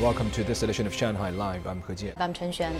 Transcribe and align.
Welcome 0.00 0.30
to 0.30 0.44
this 0.44 0.62
edition 0.62 0.86
of 0.86 0.94
Shanghai 0.94 1.30
Live. 1.30 1.66
I'm 1.66 1.82
He 1.82 1.92
Jian. 1.92 2.12
I'm 2.18 2.32
Chen 2.32 2.52
Xuan. 2.52 2.78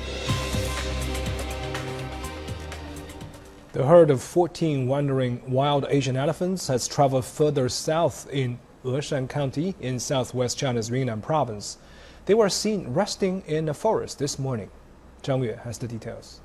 The 3.73 3.85
herd 3.85 4.11
of 4.11 4.23
14 4.23 4.87
wandering 4.87 5.43
wild 5.51 5.85
Asian 5.89 6.17
elephants 6.17 6.69
has 6.69 6.87
traveled 6.87 7.25
further 7.25 7.69
south 7.69 8.29
in 8.31 8.61
Eshan 8.85 9.29
County 9.29 9.75
in 9.81 9.99
southwest 9.99 10.59
China's 10.59 10.91
Yunnan 10.91 11.21
province. 11.21 11.79
They 12.27 12.35
were 12.35 12.49
seen 12.49 12.95
resting 12.95 13.43
in 13.49 13.69
a 13.69 13.75
forest 13.75 14.21
this 14.21 14.39
morning. 14.39 14.71
Zhang 15.25 15.43
Yue 15.43 15.59
has 15.65 15.77
the 15.79 15.89
details. 15.89 16.41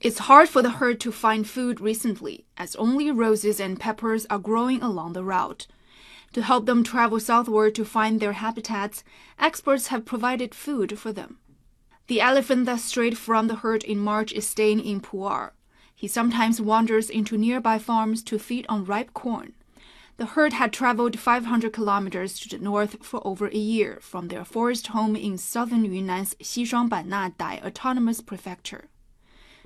It's 0.00 0.18
hard 0.18 0.48
for 0.48 0.60
the 0.60 0.70
herd 0.70 0.98
to 1.00 1.12
find 1.12 1.48
food 1.48 1.80
recently, 1.80 2.46
as 2.56 2.74
only 2.74 3.12
roses 3.12 3.60
and 3.60 3.78
peppers 3.78 4.26
are 4.28 4.40
growing 4.40 4.82
along 4.82 5.12
the 5.12 5.22
route. 5.22 5.68
To 6.34 6.42
help 6.42 6.66
them 6.66 6.84
travel 6.84 7.18
southward 7.18 7.74
to 7.74 7.84
find 7.84 8.20
their 8.20 8.34
habitats, 8.34 9.02
experts 9.38 9.88
have 9.88 10.04
provided 10.04 10.54
food 10.54 10.98
for 10.98 11.12
them. 11.12 11.38
The 12.06 12.20
elephant 12.20 12.66
that 12.66 12.80
strayed 12.80 13.16
from 13.16 13.46
the 13.46 13.56
herd 13.56 13.82
in 13.84 13.98
March 13.98 14.32
is 14.32 14.46
staying 14.46 14.80
in 14.80 15.00
Pu'er. 15.00 15.52
He 15.94 16.06
sometimes 16.06 16.60
wanders 16.60 17.08
into 17.08 17.38
nearby 17.38 17.78
farms 17.78 18.22
to 18.24 18.38
feed 18.38 18.66
on 18.68 18.84
ripe 18.84 19.14
corn. 19.14 19.54
The 20.20 20.26
herd 20.26 20.52
had 20.52 20.70
traveled 20.70 21.18
500 21.18 21.72
kilometers 21.72 22.38
to 22.40 22.48
the 22.50 22.62
north 22.62 23.02
for 23.02 23.26
over 23.26 23.48
a 23.48 23.56
year 23.56 23.98
from 24.02 24.28
their 24.28 24.44
forest 24.44 24.88
home 24.88 25.16
in 25.16 25.38
southern 25.38 25.84
Yunnan's 25.84 26.34
Xishuangbanna 26.34 27.38
Dai 27.38 27.58
Autonomous 27.64 28.20
Prefecture. 28.20 28.89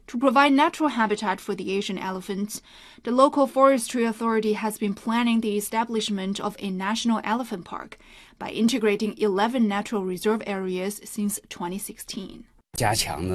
To 0.08 0.18
provide 0.18 0.52
natural 0.52 0.90
habitat 0.90 1.40
for 1.40 1.54
the 1.54 1.72
Asian 1.72 1.98
elephants, 1.98 2.60
the 3.04 3.10
local 3.10 3.46
forestry 3.46 4.04
authority 4.04 4.52
has 4.52 4.76
been 4.78 4.94
planning 4.94 5.40
the 5.40 5.56
establishment 5.56 6.38
of 6.38 6.56
a 6.58 6.70
national 6.70 7.22
elephant 7.24 7.64
park 7.64 7.98
by 8.38 8.50
integrating 8.50 9.16
11 9.16 9.66
natural 9.66 10.04
reserve 10.04 10.42
areas 10.46 11.00
since 11.04 11.40
2016. 11.48 12.44
The 12.76 13.34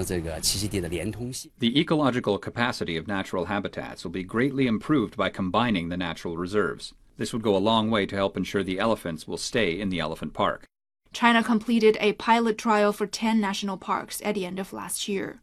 ecological 1.79 2.37
capacity 2.37 2.97
of 2.97 3.07
natural 3.07 3.45
habitats 3.45 4.03
will 4.03 4.11
be 4.11 4.23
greatly 4.23 4.67
improved 4.67 5.17
by 5.17 5.29
combining 5.29 5.89
the 5.89 5.97
natural 5.97 6.37
reserves. 6.37 6.93
This 7.17 7.33
would 7.33 7.41
go 7.41 7.55
a 7.55 7.57
long 7.57 7.89
way 7.89 8.05
to 8.05 8.15
help 8.15 8.37
ensure 8.37 8.63
the 8.63 8.79
elephants 8.79 9.27
will 9.27 9.37
stay 9.37 9.79
in 9.79 9.89
the 9.89 9.99
elephant 9.99 10.33
park. 10.33 10.65
China 11.13 11.43
completed 11.43 11.97
a 11.99 12.13
pilot 12.13 12.57
trial 12.57 12.93
for 12.93 13.07
10 13.07 13.41
national 13.41 13.77
parks 13.77 14.21
at 14.23 14.35
the 14.35 14.45
end 14.45 14.59
of 14.59 14.71
last 14.71 15.07
year. 15.07 15.41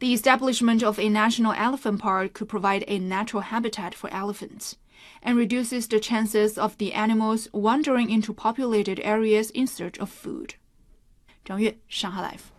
The 0.00 0.12
establishment 0.12 0.82
of 0.82 0.98
a 0.98 1.08
national 1.08 1.52
elephant 1.52 2.00
park 2.00 2.32
could 2.32 2.48
provide 2.48 2.84
a 2.88 2.98
natural 2.98 3.42
habitat 3.42 3.94
for 3.94 4.12
elephants 4.12 4.76
and 5.22 5.36
reduces 5.36 5.86
the 5.86 6.00
chances 6.00 6.58
of 6.58 6.76
the 6.78 6.92
animals 6.92 7.48
wandering 7.52 8.10
into 8.10 8.34
populated 8.34 9.00
areas 9.00 9.50
in 9.50 9.66
search 9.66 9.98
of 9.98 10.10
food. 10.10 10.56
Zhang 11.46 11.60
Yue, 11.60 11.74
Shanghai 11.86 12.22
Live. 12.22 12.50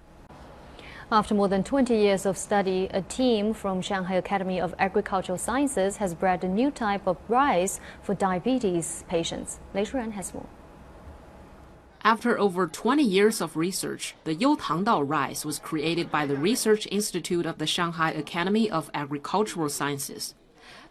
After 1.11 1.35
more 1.35 1.47
than 1.47 1.63
20 1.63 1.95
years 1.95 2.25
of 2.25 2.37
study, 2.37 2.87
a 2.91 3.01
team 3.01 3.53
from 3.53 3.81
Shanghai 3.81 4.15
Academy 4.15 4.59
of 4.59 4.73
Agricultural 4.79 5.37
Sciences 5.37 5.97
has 5.97 6.15
bred 6.15 6.43
a 6.43 6.47
new 6.47 6.71
type 6.71 7.05
of 7.05 7.17
rice 7.27 7.79
for 8.01 8.15
diabetes 8.15 9.03
patients. 9.07 9.59
Lei 9.73 9.83
Shuren 9.83 10.13
has 10.13 10.33
more. 10.33 10.47
After 12.05 12.39
over 12.39 12.67
20 12.67 13.01
years 13.01 13.41
of 13.41 13.57
research, 13.57 14.13
the 14.25 14.35
Youtangdao 14.35 15.09
rice 15.09 15.43
was 15.43 15.57
created 15.57 16.11
by 16.11 16.27
the 16.27 16.35
Research 16.35 16.87
Institute 16.91 17.47
of 17.47 17.57
the 17.57 17.65
Shanghai 17.65 18.11
Academy 18.11 18.69
of 18.69 18.91
Agricultural 18.93 19.69
Sciences. 19.69 20.35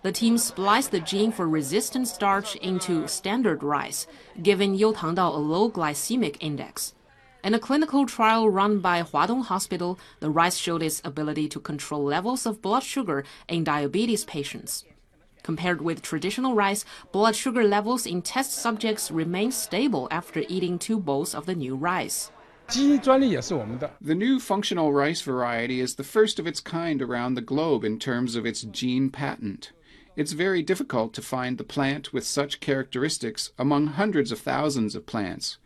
The 0.03 0.11
team 0.11 0.39
spliced 0.39 0.91
the 0.91 0.99
gene 0.99 1.31
for 1.31 1.49
resistant 1.49 2.09
starch 2.09 2.57
into 2.57 3.07
standard 3.07 3.63
rice, 3.63 4.09
giving 4.43 4.77
Youtangdao 4.77 5.37
a 5.37 5.39
low 5.39 5.71
glycemic 5.71 6.37
index. 6.41 6.95
In 7.45 7.55
a 7.55 7.61
clinical 7.61 8.07
trial 8.07 8.51
run 8.51 8.81
by 8.81 9.01
Huadong 9.01 9.45
Hospital, 9.45 10.01
the 10.19 10.31
rice 10.31 10.57
showed 10.57 10.83
its 10.83 11.01
ability 11.05 11.49
to 11.51 11.61
control 11.61 12.03
levels 12.03 12.45
of 12.45 12.61
blood 12.61 12.83
sugar 12.83 13.23
in 13.47 13.63
diabetes 13.63 14.25
patients. 14.25 14.85
Compared 15.45 15.83
with 15.83 16.01
traditional 16.01 16.55
rice, 16.55 16.87
blood 17.13 17.37
sugar 17.37 17.63
levels 17.65 18.07
in 18.07 18.23
test 18.23 18.55
subjects 18.55 19.11
remain 19.11 19.53
stable 19.53 20.09
after 20.11 20.43
eating 20.49 20.79
two 20.79 20.99
bowls 20.99 21.35
of 21.35 21.45
the 21.45 21.55
new 21.55 21.77
rice. 21.77 22.31
The 24.01 24.15
new 24.15 24.41
functional 24.41 24.95
rice 24.95 25.21
variety 25.21 25.81
is 25.81 25.97
the 25.97 26.03
first 26.03 26.39
of 26.39 26.47
its 26.47 26.61
kind 26.61 27.03
around 27.03 27.35
the 27.35 27.43
globe 27.43 27.85
in 27.85 27.99
terms 27.99 28.37
of 28.37 28.47
its 28.47 28.63
gene 28.63 29.11
patent. 29.11 29.73
It's 30.17 30.33
very 30.33 30.63
difficult 30.63 31.13
to 31.13 31.21
find 31.21 31.59
the 31.59 31.65
plant 31.65 32.11
with 32.15 32.25
such 32.25 32.61
characteristics 32.61 33.53
among 33.59 33.89
hundreds 33.89 34.33
of 34.33 34.39
thousands 34.39 34.95
of 34.95 35.05
plants. 35.05 35.59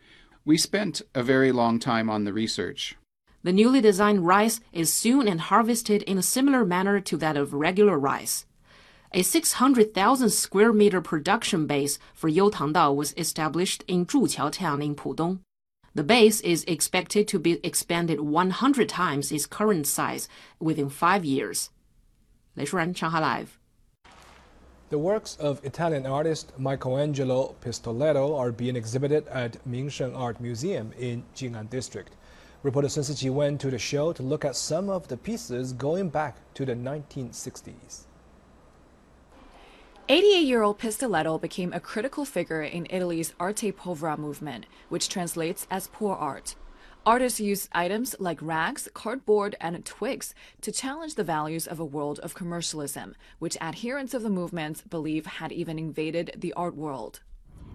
We 0.43 0.57
spent 0.57 1.01
a 1.15 1.23
very 1.23 1.53
long 1.53 1.79
time 1.79 2.09
on 2.09 2.25
the 2.25 2.33
research. 2.33 2.97
The 3.43 3.53
newly 3.53 3.79
designed 3.79 4.27
rice 4.27 4.59
is 4.73 4.91
sown 4.91 5.25
and 5.25 5.39
harvested 5.39 6.01
in 6.03 6.17
a 6.17 6.21
similar 6.21 6.65
manner 6.65 6.99
to 6.99 7.15
that 7.15 7.37
of 7.37 7.53
regular 7.53 7.97
rice. 7.97 8.45
A 9.11 9.23
600,000 9.23 10.29
square 10.29 10.71
meter 10.71 11.01
production 11.01 11.65
base 11.65 11.97
for 12.13 12.29
Youtangdao 12.29 12.95
was 12.95 13.15
established 13.17 13.83
in 13.87 14.05
Zhuqiao 14.05 14.51
town 14.51 14.83
in 14.83 14.93
Pudong. 14.93 15.39
The 15.95 16.03
base 16.03 16.41
is 16.41 16.63
expected 16.65 17.27
to 17.29 17.39
be 17.39 17.59
expanded 17.65 18.19
100 18.19 18.87
times 18.87 19.31
its 19.31 19.47
current 19.47 19.87
size 19.87 20.29
within 20.59 20.89
five 20.89 21.25
years. 21.25 21.71
Lei 22.55 22.65
Shuren, 22.65 22.95
Shanghai 22.95 23.19
Live. 23.19 23.57
The 24.91 24.99
works 24.99 25.35
of 25.37 25.65
Italian 25.65 26.05
artist 26.05 26.53
Michelangelo 26.59 27.55
Pistoletto 27.61 28.37
are 28.37 28.51
being 28.51 28.75
exhibited 28.75 29.27
at 29.29 29.57
Mingsheng 29.67 30.15
Art 30.15 30.39
Museum 30.39 30.93
in 30.99 31.23
Jing'an 31.35 31.67
District. 31.71 32.15
Reporter 32.61 32.89
Sun 32.89 33.05
Siqi 33.05 33.33
went 33.33 33.59
to 33.61 33.71
the 33.71 33.79
show 33.79 34.13
to 34.13 34.21
look 34.21 34.45
at 34.45 34.55
some 34.55 34.87
of 34.87 35.07
the 35.07 35.17
pieces 35.17 35.73
going 35.73 36.09
back 36.09 36.37
to 36.53 36.63
the 36.63 36.75
1960s. 36.75 38.05
88 40.11 40.39
year 40.39 40.63
old 40.63 40.79
Pistoletto 40.79 41.39
became 41.39 41.71
a 41.71 41.79
critical 41.79 42.25
figure 42.25 42.63
in 42.63 42.87
Italy's 42.89 43.35
Arte 43.39 43.71
Povera 43.71 44.17
movement, 44.17 44.65
which 44.89 45.07
translates 45.07 45.67
as 45.69 45.85
poor 45.85 46.15
art. 46.15 46.55
Artists 47.05 47.39
used 47.39 47.69
items 47.73 48.15
like 48.17 48.41
rags, 48.41 48.89
cardboard, 48.95 49.55
and 49.61 49.85
twigs 49.85 50.33
to 50.61 50.71
challenge 50.71 51.13
the 51.13 51.23
values 51.23 51.67
of 51.67 51.79
a 51.79 51.85
world 51.85 52.17
of 52.21 52.33
commercialism, 52.33 53.13
which 53.37 53.55
adherents 53.61 54.15
of 54.15 54.23
the 54.23 54.31
movement 54.31 54.89
believe 54.89 55.27
had 55.27 55.51
even 55.51 55.77
invaded 55.77 56.31
the 56.35 56.53
art 56.53 56.75
world. 56.75 57.19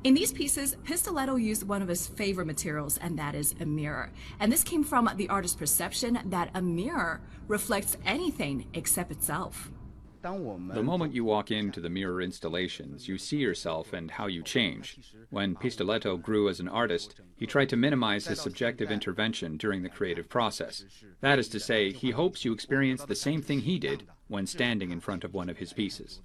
In 0.03 0.15
these 0.15 0.33
pieces, 0.33 0.75
Pistoletto 0.83 1.41
used 1.41 1.69
one 1.69 1.83
of 1.83 1.89
his 1.89 2.09
favorite 2.09 2.47
materials, 2.47 2.99
and 2.99 3.17
that 3.17 3.37
is 3.37 3.55
a 3.61 3.65
mirror. 3.65 4.11
And 4.41 4.51
this 4.51 4.65
came 4.65 4.83
from 4.83 5.09
the 5.15 5.29
artist's 5.29 5.57
perception 5.57 6.19
that 6.25 6.51
a 6.53 6.61
mirror 6.61 7.21
reflects 7.47 7.97
anything 8.05 8.67
except 8.75 9.13
itself. 9.13 9.71
The 10.25 10.83
moment 10.83 11.15
you 11.15 11.23
walk 11.23 11.51
into 11.51 11.81
the 11.81 11.91
mirror 11.91 12.23
installations, 12.23 13.09
you 13.09 13.19
see 13.19 13.37
yourself 13.37 13.93
and 13.93 14.11
how 14.11 14.27
you 14.27 14.43
change. 14.43 14.99
When 15.29 15.55
Pistoletto 15.55 16.17
grew 16.17 16.49
as 16.49 16.61
an 16.61 16.69
artist, 16.69 17.17
he 17.37 17.47
tried 17.47 17.69
to 17.69 17.77
minimize 17.77 18.27
his 18.27 18.41
subjective 18.41 18.91
intervention 18.91 19.59
during 19.59 19.83
the 19.83 19.91
creative 19.91 20.31
process. 20.31 20.85
That 21.21 21.39
is 21.39 21.49
to 21.51 21.61
say, 21.61 21.93
he 21.93 22.13
hopes 22.13 22.43
you 22.43 22.55
experience 22.55 23.05
the 23.05 23.15
same 23.15 23.43
thing 23.43 23.61
he 23.61 23.79
did 23.79 24.07
when 24.29 24.47
standing 24.47 24.91
in 24.91 25.01
front 25.01 25.25
of 25.25 25.35
one 25.35 25.51
of 25.51 25.59
his 25.59 25.75
pieces. 25.75 26.21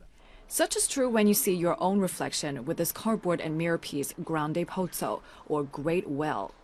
Such 0.47 0.77
is 0.77 0.87
true 0.87 1.09
when 1.09 1.27
you 1.27 1.33
see 1.33 1.53
your 1.53 1.75
own 1.81 1.99
reflection 1.99 2.65
with 2.65 2.77
this 2.77 2.91
cardboard 2.91 3.41
and 3.41 3.57
mirror 3.57 3.77
piece 3.77 4.13
Grande 4.23 4.65
Pozzo, 4.65 5.21
or 5.45 5.63
Great 5.63 6.09
Well. 6.09 6.55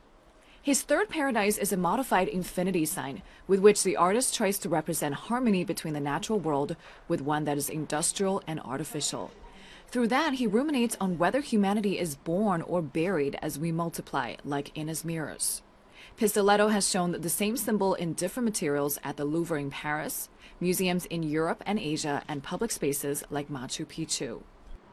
His 0.65 0.81
third 0.81 1.09
paradise 1.09 1.59
is 1.59 1.71
a 1.71 1.77
modified 1.77 2.27
infinity 2.27 2.85
sign, 2.85 3.21
with 3.45 3.59
which 3.59 3.83
the 3.83 3.97
artist 3.97 4.33
tries 4.33 4.57
to 4.57 4.67
represent 4.67 5.13
harmony 5.13 5.63
between 5.63 5.93
the 5.93 5.99
natural 5.99 6.39
world 6.39 6.75
with 7.07 7.21
one 7.21 7.43
that 7.43 7.55
is 7.55 7.69
industrial 7.69 8.41
and 8.47 8.59
artificial. 8.61 9.29
Through 9.89 10.07
that, 10.07 10.33
he 10.33 10.47
ruminates 10.47 10.97
on 10.99 11.19
whether 11.19 11.41
humanity 11.41 11.99
is 11.99 12.15
born 12.15 12.63
or 12.63 12.81
buried 12.81 13.37
as 13.43 13.59
we 13.59 13.71
multiply, 13.71 14.37
like 14.43 14.75
in 14.75 14.87
his 14.87 15.05
mirrors. 15.05 15.61
Pistoletto 16.17 16.71
has 16.71 16.89
shown 16.89 17.11
the 17.11 17.29
same 17.29 17.57
symbol 17.57 17.93
in 17.93 18.13
different 18.13 18.45
materials 18.45 18.97
at 19.03 19.17
the 19.17 19.25
Louvre 19.25 19.59
in 19.59 19.69
Paris, 19.69 20.29
museums 20.59 21.05
in 21.05 21.21
Europe 21.21 21.61
and 21.67 21.77
Asia, 21.77 22.23
and 22.27 22.41
public 22.41 22.71
spaces 22.71 23.23
like 23.29 23.49
Machu 23.49 23.85
Picchu. 23.85 24.41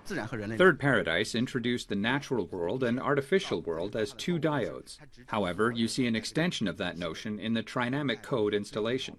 Third 0.04 0.80
Paradise 0.80 1.34
introduced 1.34 1.88
the 1.88 1.94
natural 1.94 2.46
world 2.46 2.82
and 2.82 3.00
artificial 3.00 3.62
world 3.62 3.94
as 3.96 4.12
two 4.12 4.38
diodes. 4.38 4.98
However, 5.26 5.70
you 5.70 5.88
see 5.88 6.06
an 6.06 6.16
extension 6.16 6.66
of 6.66 6.76
that 6.78 6.98
notion 6.98 7.38
in 7.38 7.54
the 7.54 7.62
trinamic 7.62 8.22
code 8.22 8.52
installation. 8.52 9.16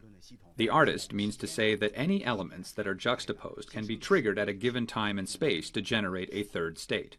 The 0.58 0.70
artist 0.70 1.14
means 1.14 1.38
to 1.38 1.48
say 1.48 1.76
that 1.76 1.94
any 1.96 2.24
elements 2.24 2.72
that 2.74 2.88
are 2.88 2.94
juxtaposed 2.94 3.72
can 3.72 3.86
be 3.86 3.98
triggered 3.98 4.38
at 4.38 4.50
a 4.50 4.54
given 4.54 4.86
time 4.86 5.18
and 5.18 5.28
space 5.28 5.70
to 5.72 5.82
generate 5.82 6.30
a 6.32 6.44
third 6.44 6.78
state. 6.78 7.18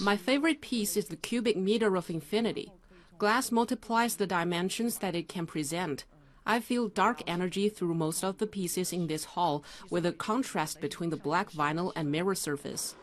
My 0.00 0.16
favorite 0.16 0.60
piece 0.60 0.96
is 0.96 1.06
the 1.06 1.16
cubic 1.16 1.56
meter 1.56 1.96
of 1.96 2.10
infinity. 2.10 2.72
Glass 3.18 3.50
multiplies 3.50 4.16
the 4.16 4.26
dimensions 4.26 4.98
that 4.98 5.14
it 5.14 5.28
can 5.28 5.46
present. 5.46 6.04
I 6.44 6.60
feel 6.60 6.88
dark 6.88 7.22
energy 7.26 7.68
through 7.68 7.94
most 7.94 8.24
of 8.24 8.38
the 8.38 8.46
pieces 8.46 8.92
in 8.92 9.06
this 9.06 9.24
hall, 9.24 9.62
with 9.90 10.04
a 10.04 10.12
contrast 10.12 10.80
between 10.80 11.10
the 11.10 11.16
black 11.16 11.50
vinyl 11.50 11.92
and 11.94 12.10
mirror 12.10 12.34
surface. 12.34 12.96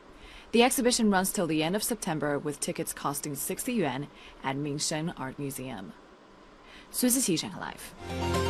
The 0.51 0.63
exhibition 0.63 1.11
runs 1.11 1.31
till 1.31 1.47
the 1.47 1.63
end 1.63 1.75
of 1.75 1.83
September, 1.83 2.37
with 2.39 2.59
tickets 2.59 2.91
costing 2.91 3.35
60 3.35 3.71
yuan 3.71 4.07
at 4.43 4.57
Mingshen 4.57 5.13
Art 5.17 5.37
Museum. 5.39 5.93
Sun 6.91 7.11
Siqi, 7.11 7.39
Shanghai 7.39 7.59
Live. 7.59 8.48